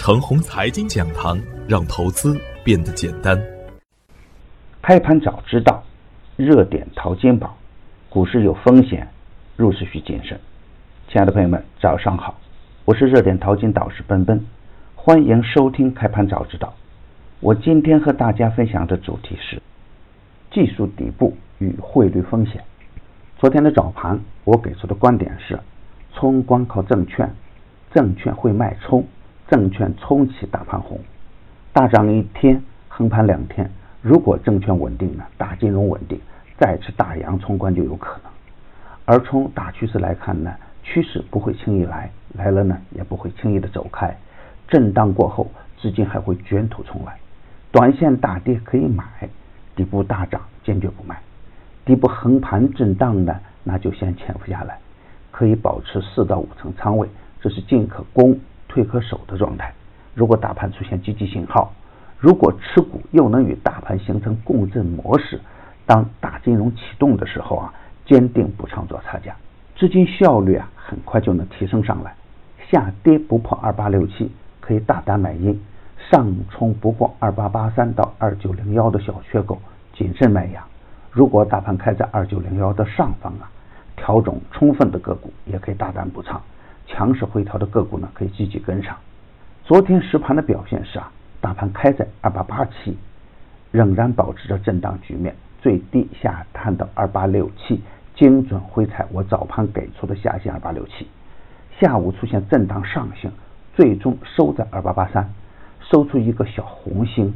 [0.00, 1.38] 程红财经讲堂，
[1.68, 3.38] 让投资变得简单。
[4.80, 5.84] 开盘早知道，
[6.38, 7.54] 热点淘金宝，
[8.08, 9.06] 股市有风险，
[9.58, 10.40] 入市需谨慎。
[11.08, 12.34] 亲爱的朋友们，早上好，
[12.86, 14.42] 我是热点淘金导师奔奔，
[14.94, 16.72] 欢迎收听开盘早知道。
[17.40, 19.60] 我今天和大家分享的主题是
[20.50, 22.64] 技术底部与汇率风险。
[23.36, 25.60] 昨天的早盘，我给出的观点是：
[26.14, 27.30] 冲光靠证券，
[27.92, 29.06] 证券会脉冲，
[29.50, 31.00] 证券冲起大盘红，
[31.72, 33.68] 大涨一天，横盘两天。
[34.00, 36.20] 如果证券稳定呢，大金融稳定，
[36.56, 38.30] 再次大阳冲关就有可能。
[39.06, 40.54] 而从大趋势来看呢，
[40.84, 44.16] 趋势不会轻易来，来了呢也不会轻易的走开。
[44.68, 47.18] 震荡过后，资金还会卷土重来。
[47.72, 49.04] 短线大跌可以买，
[49.74, 51.20] 底部大涨坚决不卖。
[51.84, 54.78] 底部横盘震荡呢，那就先潜伏下来，
[55.32, 57.08] 可以保持四到五成仓位，
[57.40, 58.38] 这是进可攻、
[58.70, 59.74] 退可守的状态。
[60.14, 61.72] 如果大盘出现积极信号，
[62.18, 65.40] 如果持股又能与大盘形成共振模式，
[65.86, 67.74] 当大金融启动的时候啊，
[68.06, 69.34] 坚定补仓做差价，
[69.76, 72.14] 资金效率啊很快就能提升上来。
[72.70, 75.54] 下跌不破二八六七，可以大胆买阴；
[76.10, 79.60] 上冲不过二八八三到二九零幺的小缺口，
[79.92, 80.64] 谨慎卖压。
[81.10, 83.50] 如果大盘开在二九零幺的上方啊，
[83.96, 86.40] 调整充分的个股也可以大胆补仓，
[86.90, 88.96] 强势回调的个股呢可以积极跟上。
[89.64, 91.10] 昨天实盘的表现是啊，
[91.40, 92.96] 大盘开在二八八七，
[93.70, 97.80] 仍然保持着震荡局面，最低下探到二八六七，
[98.16, 101.06] 精准回踩我早盘给出的下限二八六七。
[101.80, 103.30] 下午出现震荡上行，
[103.74, 105.32] 最终收在二八八三，
[105.80, 107.32] 收出一个小红星。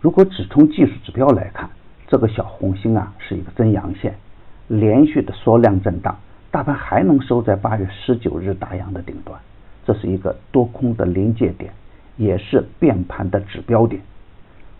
[0.00, 1.70] 如果只从技术指标来看，
[2.06, 4.14] 这个小红星啊是一个真阳线，
[4.68, 6.16] 连续的缩量震荡，
[6.54, 9.36] 大盘还能收在八月十九日大阳的顶端，
[9.84, 11.72] 这是一个多空的临界点，
[12.16, 14.00] 也是变盘的指标点。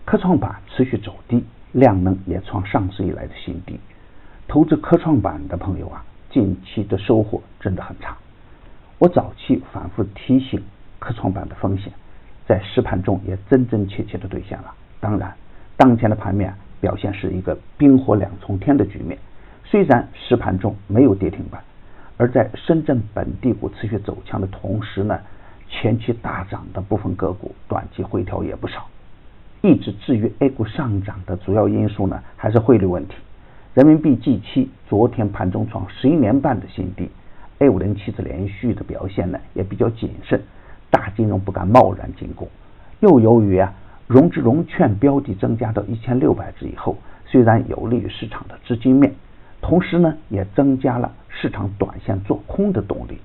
[0.05, 3.81] 科创板持续走低，量能也创上市以来的新低。
[4.47, 8.17] 投资科创板的朋友啊，近期的收获真的很差。
[8.99, 10.63] 我早期反复提醒
[11.01, 11.93] 科创板的风险，
[12.47, 14.73] 在实盘中也真真切切的兑现了。
[15.01, 15.35] 当然，
[15.77, 16.55] 当前的盘面。
[16.81, 19.19] 表现是一个冰火两重天的局面。
[19.75, 21.61] 虽然实盘中没有跌停板，
[22.17, 25.19] 而在深圳本地股持续走强的同时呢，
[25.69, 28.87] 前期大涨的部分个股短期回调也不少。
[29.63, 33.17] 一直制约 A 股上涨的主要因素呢，还是汇率问题。
[33.75, 37.11] 人民币 G 期昨天盘中创十一年半的新低
[37.59, 40.41] ，A 五零七指连续的表现呢也比较谨慎，
[40.89, 42.49] 大金融不敢贸然进攻。
[43.01, 43.75] 又由于啊。
[44.07, 49.11] 融资融券标的增加到一千六百只以后，虽然有利于市场的资金面，
[49.65, 53.19] 同时呢也增加了市场短线做空的动力。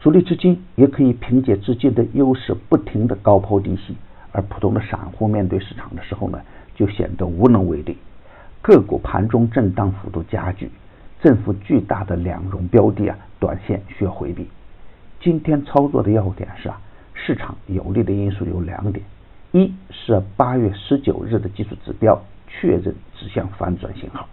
[0.00, 3.94] 主力资金也可以凭借资金的优势，不停的高抛低吸，
[4.32, 6.40] 而普通的散户面对市场的时候呢，
[6.74, 7.96] 就显得无能为力。
[8.62, 10.68] 个股盘中震荡幅度加剧，
[11.22, 14.48] 振幅巨大的两融标的啊，短线需要回避。
[15.20, 16.80] 今天操作的要点是啊，
[17.14, 19.04] 市场有利的因素有两点。
[19.52, 24.28] 一是八月十九日的技术指标确认指向反转信号。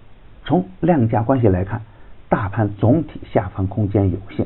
[0.46, 1.82] 从量价关系来看，
[2.30, 4.46] 大盘总体下方空间有限。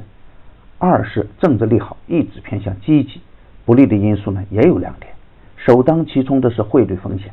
[0.77, 3.21] 二是政治利好一直偏向积极，
[3.65, 5.11] 不利的因素呢也有两点。
[5.55, 7.31] 首当其冲的是汇率风险，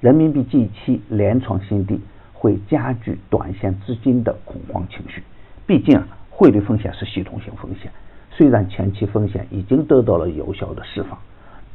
[0.00, 2.00] 人民币 G 期连创新低，
[2.32, 5.22] 会加剧短线资金的恐慌情绪。
[5.66, 7.90] 毕竟啊，汇率风险是系统性风险，
[8.30, 11.18] 虽然前期风险已经得到了有效的释放。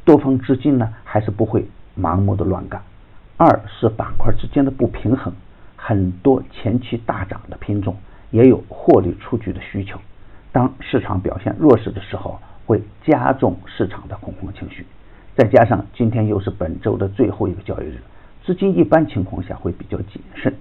[0.04, 1.68] 多方资金呢，还是不会
[1.98, 2.80] 盲目的乱干。
[3.36, 5.32] 二是板块之间的不平衡，
[5.82, 7.96] 很多前期大涨的品种
[8.30, 9.98] 也有获利出局的需求。
[10.52, 14.84] 当市场表现弱势的时候，会加重市场的恐慌情绪。
[15.36, 17.98] 再加上今天又是本周的最后一个交易日，
[18.44, 20.52] 资金一般情况下会比较谨慎，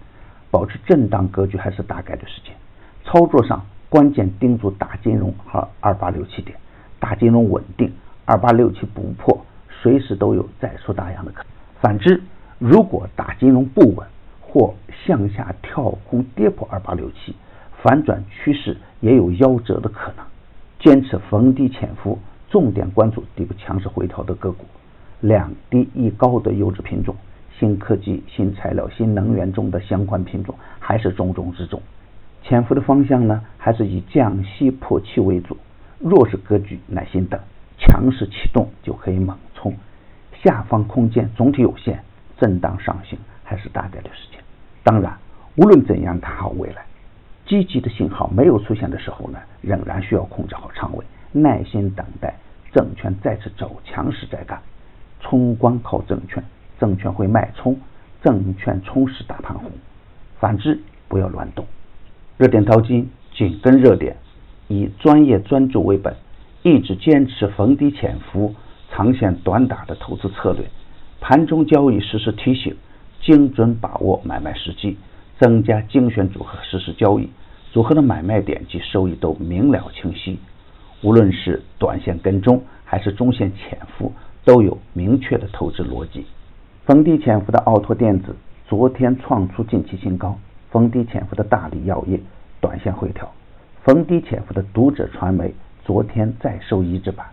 [0.49, 2.53] 保持震荡格局还是大概率事件。
[3.03, 6.57] 操作上关键盯住大金融和二八六七点，
[6.99, 7.91] 大金融稳定。
[8.25, 9.43] 二八六七不破，
[9.81, 11.47] 随时都有再出大阳的可能。
[11.81, 12.21] 反之，
[12.59, 14.07] 如果大金融不稳
[14.39, 14.71] 或
[15.05, 17.35] 向下跳空跌破二八六七，
[17.81, 20.25] 反转趋势也有夭折的可能。
[20.79, 22.17] 坚持逢低潜伏，
[22.49, 24.65] 重点关注底部强势回调的个股，
[25.21, 27.15] 两低一高的优质品种，
[27.57, 31.81] 新科技、新材料、新能源中的相关品种还是重中之重。
[32.43, 35.57] 潜伏的方向呢，还是以降息破气为主，
[35.99, 37.39] 弱势格局耐心等。
[37.81, 39.73] 强势启动就可以猛冲，
[40.43, 42.03] 下方空间总体有限，
[42.37, 44.48] 震荡上行还是大概率事件。
[44.83, 45.17] 当然，
[45.55, 46.85] 无论怎样看好未来，
[47.45, 52.35] 积极的信号没有出现的时候呢，仍然需要控制好仓位，耐心等待
[52.71, 54.59] 证券再次走强时再干。
[55.21, 56.43] 冲关靠证券，
[56.79, 57.77] 证券会脉冲，
[58.23, 59.69] 证券冲时大盘红。
[60.39, 60.79] 反之
[61.09, 61.65] 不要乱动。
[62.37, 64.15] 热点淘金紧跟热点，
[64.69, 66.15] 以专业专注为本，
[66.63, 68.55] 一直坚持逢低潜伏、
[68.89, 70.65] 长线短打的投资策略。
[71.19, 72.77] 盘中交易实时提醒，
[73.21, 74.97] 精准把握买卖时机，
[75.39, 77.29] 增加精选组合实时交易，
[77.71, 80.39] 组合的买卖点及收益都明了清晰。
[81.01, 84.11] 无论是短线跟踪还是中线潜伏，
[84.43, 86.25] 都有明确的投资逻辑。
[86.85, 88.35] 逢低潜伏的奥拓电子
[88.67, 90.37] 昨天创出近期新高，
[90.71, 92.19] 逢低潜伏的大力药业
[92.59, 93.31] 短线回调，
[93.83, 95.53] 逢低潜伏的读者传媒
[95.85, 97.25] 昨天再收一字板。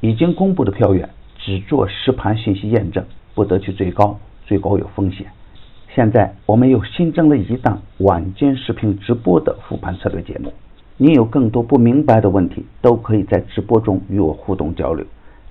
[0.00, 1.08] 已经公布的票源。
[1.40, 3.02] 只做实盘信息验证，
[3.32, 5.26] 不得去追高，追高有风险。
[5.94, 10.52] 现在我们又新增了一档晚间视频直播的复盘策略节目，
[10.96, 15.04] 你有更多不明白的问题，都可以在直播中与我互动交流。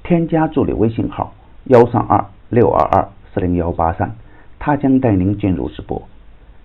[0.04, 1.34] 添加助理微信号
[1.66, 4.16] 幺三二六二二四零幺八三，
[4.58, 6.02] 他将带您进入直播。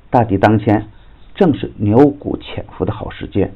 [0.08, 0.86] 大敌当前，
[1.34, 3.52] 正是牛股潜伏的好时间。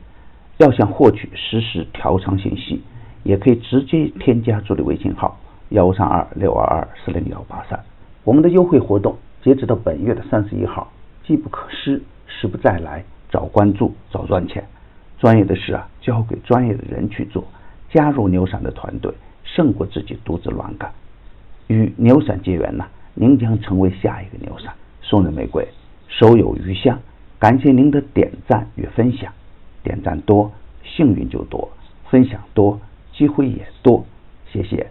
[0.59, 2.83] 要想获取实时调仓信息，
[3.23, 5.39] 也可以直接添加助理微信号。
[5.69, 7.79] 幺三二六二二四零幺八三，
[8.27, 10.91] 我们的优惠活动截止到本月的三十一号，
[11.25, 14.67] 机不可失，时不再来，早关注早赚钱。
[15.17, 17.45] 专业的事啊，交给专业的人去做。
[17.89, 19.15] 加入牛散的团队，
[19.45, 20.93] 胜过自己独自乱干。
[21.69, 22.85] 与牛散结缘呢，
[23.15, 24.75] 您将成为下一个牛散。
[25.03, 25.65] 送人玫瑰，
[26.09, 26.99] 手有余香。
[27.39, 29.33] 感谢您的点赞与分享，
[29.85, 30.51] 点赞多，
[30.83, 31.69] 幸运就多；
[32.11, 32.81] 分享多，
[33.13, 34.05] 机会也多。
[34.53, 34.91] 谢谢。